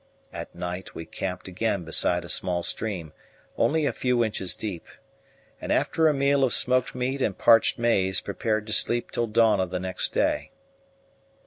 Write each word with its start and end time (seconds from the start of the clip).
At 0.33 0.55
night 0.55 0.95
we 0.95 1.05
camped 1.05 1.47
again 1.47 1.83
beside 1.83 2.25
a 2.25 2.27
small 2.27 2.63
stream, 2.63 3.13
only 3.55 3.85
a 3.85 3.93
few 3.93 4.23
inches 4.23 4.55
deep, 4.55 4.87
and 5.61 5.71
after 5.71 6.07
a 6.07 6.11
meal 6.11 6.43
of 6.43 6.55
smoked 6.55 6.95
meat 6.95 7.21
and 7.21 7.37
parched 7.37 7.77
maize 7.77 8.19
prepared 8.19 8.65
to 8.65 8.73
sleep 8.73 9.11
till 9.11 9.27
dawn 9.27 9.59
on 9.59 9.69
the 9.69 9.79
next 9.79 10.09
day. 10.11 10.49